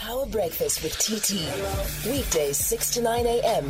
[0.00, 1.44] Power Breakfast with TT.
[2.10, 3.66] Weekdays 6 to 9 a.m.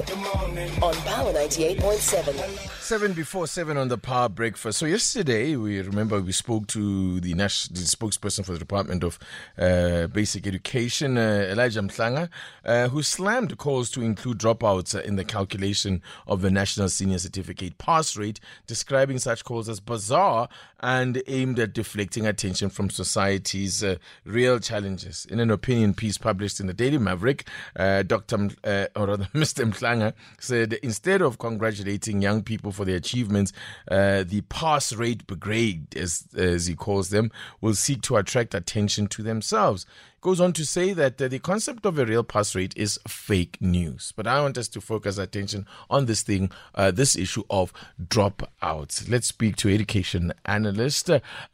[0.80, 2.80] on Power 98.7.
[2.80, 4.78] Seven before seven on the Power Breakfast.
[4.78, 9.18] So yesterday, we remember we spoke to the national the spokesperson for the Department of
[9.58, 12.28] uh, Basic Education, uh, Elijah Mhlanga,
[12.64, 17.76] uh, who slammed calls to include dropouts in the calculation of the National Senior Certificate
[17.78, 18.38] pass rate,
[18.68, 20.48] describing such calls as bizarre
[20.80, 25.26] and aimed at deflecting attention from society's uh, real challenges.
[25.30, 28.36] In an opinion piece published in the Daily Maverick, uh, Dr.
[28.36, 29.64] M- uh, or rather, Mr.
[29.64, 33.52] Mhlanga said instead of congratulating young people for their achievements,
[33.90, 39.06] uh, the pass rate brigade, as, as he calls them, will seek to attract attention
[39.08, 39.86] to themselves.
[40.22, 43.56] Goes on to say that uh, the concept of a real pass rate is fake
[43.58, 44.12] news.
[44.14, 49.08] But I want us to focus attention on this thing, uh, this issue of dropouts.
[49.08, 50.69] Let's speak to education analyst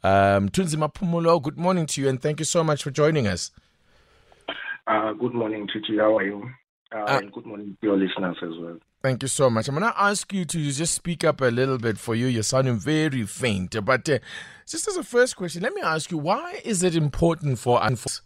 [0.03, 1.41] um, Tunzi Pumulo.
[1.41, 3.51] Good morning to you, and thank you so much for joining us.
[4.85, 5.97] Uh, good morning, TT.
[5.99, 6.49] How are you?
[6.93, 8.77] Uh, Uh, and good morning to your listeners as well.
[9.03, 9.67] Thank you so much.
[9.67, 12.27] I'm going to ask you to just speak up a little bit for you.
[12.27, 13.75] You're sounding very faint.
[13.83, 14.19] But uh,
[14.67, 18.21] just as a first question, let me ask you why is it important for us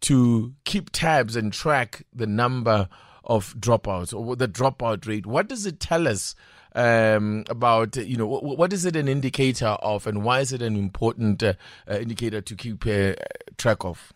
[0.00, 2.88] to keep tabs and track the number
[3.24, 5.26] of dropouts or the dropout rate?
[5.26, 6.34] What does it tell us
[6.78, 10.62] um, about, you know, what, what is it an indicator of and why is it
[10.62, 11.54] an important uh,
[11.90, 13.14] uh, indicator to keep uh,
[13.56, 14.12] track of?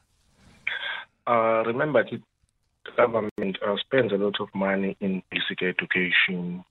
[1.27, 2.20] Uh, remember, the
[2.96, 6.64] government uh, spends a lot of money in basic education.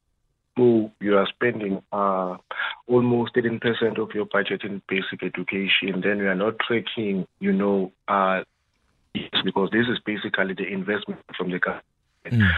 [0.57, 2.37] So you are spending uh,
[2.87, 6.01] almost 13% of your budget in basic education.
[6.01, 8.43] Then you are not tracking, you know, uh,
[9.43, 12.53] because this is basically the investment from the government.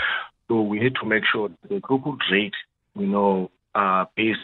[0.48, 2.54] So we need to make sure the global rate,
[2.96, 4.40] you know, uh, based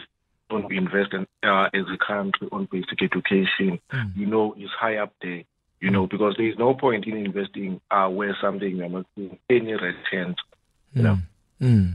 [0.50, 3.80] on we invest in, uh, as a country on basic education,
[4.16, 5.44] you know, is high up there.
[5.80, 9.38] You know, because there is no point in investing uh, where something you're not seeing
[9.48, 10.36] any returns.
[10.92, 11.18] You know.
[11.60, 11.94] Mm.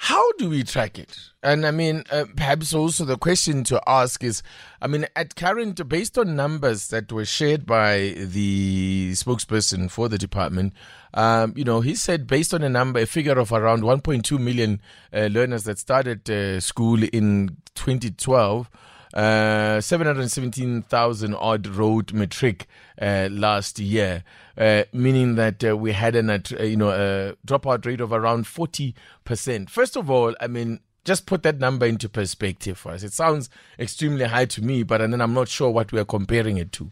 [0.00, 1.18] How do we track it?
[1.42, 4.44] And I mean, uh, perhaps also the question to ask is
[4.80, 10.16] I mean, at current, based on numbers that were shared by the spokesperson for the
[10.16, 10.72] department,
[11.14, 14.80] um, you know, he said based on a number, a figure of around 1.2 million
[15.12, 18.70] uh, learners that started uh, school in 2012.
[19.14, 22.66] Uh, 717,000 odd road matric
[23.00, 24.22] uh, last year,
[24.58, 28.44] uh, meaning that uh, we had an, uh, you know, a dropout rate of around
[28.44, 29.70] 40%.
[29.70, 33.02] First of all, I mean, just put that number into perspective for us.
[33.02, 33.48] It sounds
[33.78, 36.70] extremely high to me, but and then I'm not sure what we are comparing it
[36.72, 36.90] to.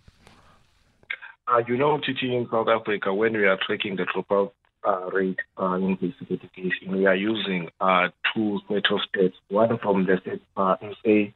[1.49, 4.53] Uh, you know, teaching in South Africa, when we are tracking the dropout
[4.85, 9.01] uh, rate uh, in basic education, we are using uh, two set of.
[9.49, 11.33] One from the Stats, uh, SA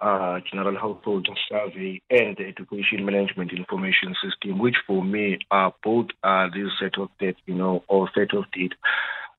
[0.00, 6.06] uh, General Household Survey and the Education Management Information System, which for me are both
[6.22, 8.74] uh, these set of data, you know, or set of data.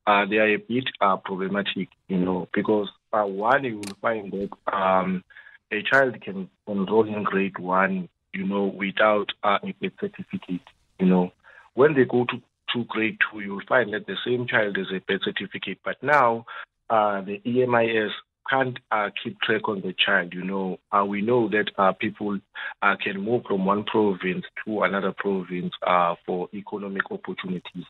[0.06, 4.32] Uh, they are a bit uh, problematic, you know, because uh, one, you will find
[4.32, 5.24] that um,
[5.72, 10.62] a child can enroll in grade one, you know, without uh, a certificate,
[11.00, 11.32] you know.
[11.74, 12.42] When they go to,
[12.74, 16.46] to grade two, you'll find that the same child has a birth certificate, but now
[16.90, 18.12] uh, the EMIS
[18.50, 20.34] can't uh, keep track on the child.
[20.34, 22.40] You know, uh, we know that uh, people
[22.82, 27.86] uh, can move from one province to another province uh, for economic opportunities,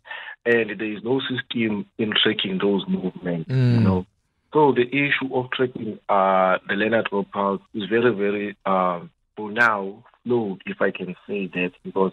[0.46, 3.50] and there is no system in tracking those movements.
[3.50, 4.06] You know,
[4.54, 10.62] so the issue of tracking uh, the learner dropouts is very, very for now flawed,
[10.66, 12.12] if I can say that, because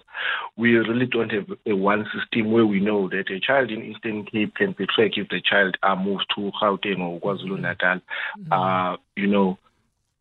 [0.56, 4.24] we really don't have a one system where we know that a child in Eastern
[4.24, 8.00] Cape can be tracked if the child uh, moves to Gauteng or KwaZulu Natal.
[8.50, 9.58] Uh, you know,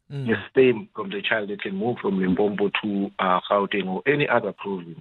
[0.10, 4.28] the same from the child that can move from Limpopo to uh, Gauteng or any
[4.28, 5.00] other province.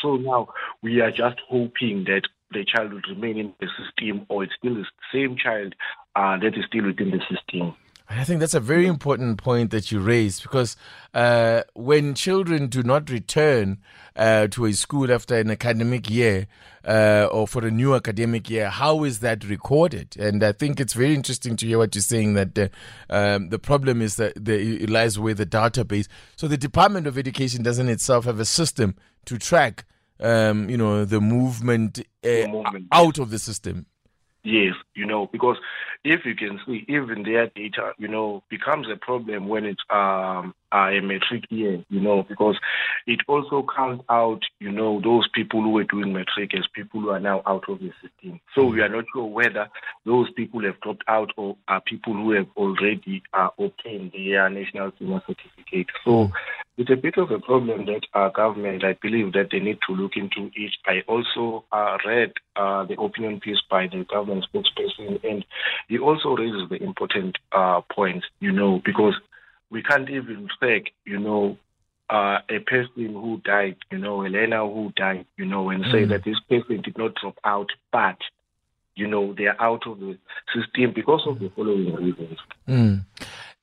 [0.00, 0.48] So now
[0.82, 2.22] we are just hoping that
[2.52, 5.74] the child will remain in the system or it's still the same child
[6.14, 7.74] uh, that is still within the system.
[8.08, 10.76] And I think that's a very important point that you raised because
[11.14, 13.78] uh, when children do not return
[14.14, 16.46] uh, to a school after an academic year
[16.86, 20.16] uh, or for a new academic year, how is that recorded?
[20.18, 22.70] And I think it's very interesting to hear what you're saying that the,
[23.08, 26.06] um, the problem is that the, it lies with the database.
[26.36, 29.86] So the Department of Education doesn't itself have a system to track,
[30.20, 33.86] um, you know, the movement, uh, movement, out of the system.
[34.44, 35.56] Yes, you know, because
[36.04, 40.54] if you can see, even their data, you know, becomes a problem when it's um,
[40.70, 42.58] a matric year, you know, because
[43.06, 47.08] it also counts out, you know, those people who were doing matric as people who
[47.08, 48.38] are now out of the system.
[48.54, 49.70] So we are not sure whether
[50.04, 54.92] those people have dropped out or are people who have already uh, obtained their national
[54.98, 55.86] senior certificate.
[56.04, 56.30] So
[56.76, 59.94] it's a bit of a problem that our government, I believe, that they need to
[59.94, 60.72] look into it.
[60.86, 65.44] I also uh, read uh, the opinion piece by the government spokesperson, and
[65.88, 69.14] he also raises the important uh, point, you know, because
[69.70, 71.56] we can't even track, you know,
[72.10, 75.92] uh, a person who died, you know, a learner who died, you know, and mm.
[75.92, 78.18] say that this person did not drop out, but
[78.96, 80.16] you know, they are out of the
[80.54, 82.38] system because of the following reasons.
[82.68, 83.04] Mm.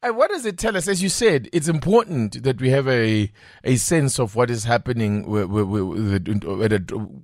[0.03, 0.87] And what does it tell us?
[0.87, 3.31] As you said, it's important that we have a
[3.63, 6.27] a sense of what is happening with, with, with,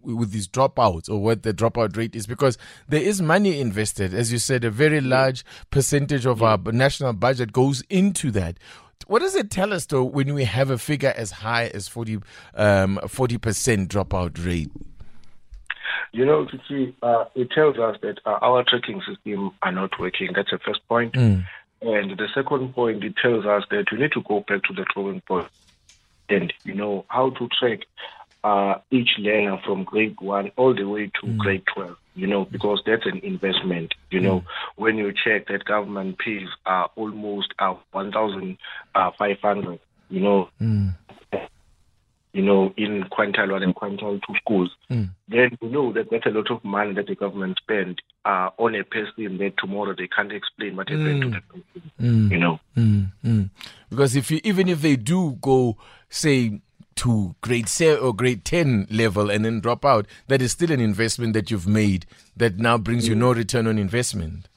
[0.03, 4.13] with these dropouts or what the dropout rate is, because there is money invested.
[4.13, 8.59] As you said, a very large percentage of our national budget goes into that.
[9.07, 12.19] What does it tell us, though, when we have a figure as high as 40
[12.53, 12.99] um,
[13.41, 14.71] percent dropout rate?
[16.11, 16.47] You know,
[17.01, 20.29] uh, it tells us that uh, our tracking system are not working.
[20.35, 21.13] That's the first point.
[21.13, 21.45] Mm.
[21.81, 24.85] And the second point, it tells us that we need to go back to the
[24.93, 25.45] drawing board
[26.29, 27.81] and, you know, how to track
[28.43, 31.37] uh, each learner from grade one all the way to mm.
[31.37, 33.93] grade 12, you know, because that's an investment.
[34.09, 34.45] You know, mm.
[34.75, 38.57] when you check that government pays are almost uh, 1,500,
[38.95, 39.77] uh,
[40.09, 40.93] you know, mm
[42.37, 45.09] you know, in quintile one and quintile two schools, mm.
[45.27, 48.75] then you know that that's a lot of money that the government spend uh, on
[48.75, 51.25] a person that tomorrow they can't explain what happened mm.
[51.25, 51.91] to that person.
[51.99, 52.31] Mm.
[52.31, 53.11] You know, mm.
[53.25, 53.49] Mm.
[53.89, 55.77] because if you even if they do go
[56.09, 56.61] say
[56.97, 60.79] to grade seven or grade ten level and then drop out, that is still an
[60.79, 62.05] investment that you've made
[62.35, 63.19] that now brings you mm.
[63.19, 64.47] no return on investment.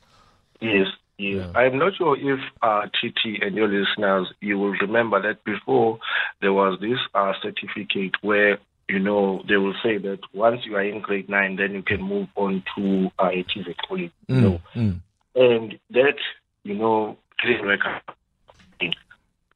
[0.61, 0.89] Yes.
[1.21, 1.53] Yeah.
[1.55, 5.99] I'm not sure if uh, TT and your listeners, you will remember that before
[6.41, 8.59] there was this uh, certificate where,
[8.89, 12.03] you know, they will say that once you are in grade nine, then you can
[12.03, 14.61] move on to uh, a TVET college, you mm, know.
[14.75, 15.01] Mm.
[15.35, 16.17] And that,
[16.65, 18.03] you know, didn't work out.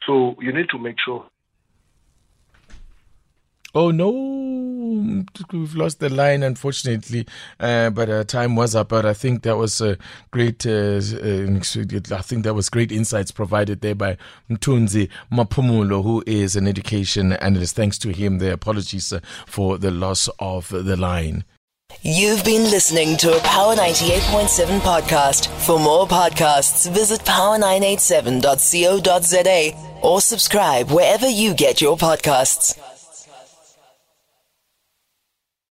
[0.06, 1.24] So you need to make sure
[3.76, 4.12] Oh no,
[5.52, 7.26] we've lost the line, unfortunately.
[7.58, 8.88] Uh, but uh, time was up.
[8.88, 9.96] But I think that was a
[10.30, 10.66] great.
[10.66, 14.16] Uh, uh I think that was great insights provided there by
[14.50, 17.76] Mthunzie Maphumulo, who is an education analyst.
[17.76, 21.44] Thanks to him, the apologies uh, for the loss of the line.
[22.02, 25.46] You've been listening to a Power 98.7 podcast.
[25.64, 32.93] For more podcasts, visit power987.co.za or subscribe wherever you get your podcasts.